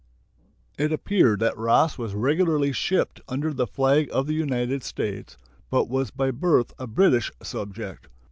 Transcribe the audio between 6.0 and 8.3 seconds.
by birth a British subject.